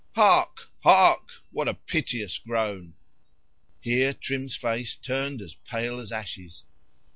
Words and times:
Hark!—hark! 0.15 1.29
what 1.51 1.67
a 1.67 1.75
piteous 1.75 2.39
groan!"—[Here 2.39 4.13
Trim's 4.15 4.55
face 4.55 4.95
turned 4.95 5.43
as 5.43 5.53
pale 5.53 5.99
as 5.99 6.11
ashes. 6.11 6.65